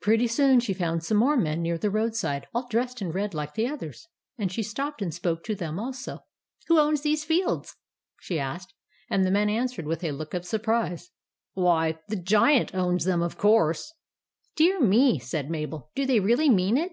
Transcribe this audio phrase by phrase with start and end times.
[0.00, 3.52] Pretty soon she found some more men near the roadside, all dressed in red like
[3.52, 6.20] the others; and she stopped and spoke to them also."
[6.68, 7.76] Who owns these fields?"
[8.22, 8.72] she asked.
[9.10, 11.10] And the men answered with a look of surprise,
[11.52, 13.92] —"Why, the Giant owns them, of course/'
[14.56, 15.90] "Dear me!" said Mabel.
[15.94, 16.92] "Do they really mean it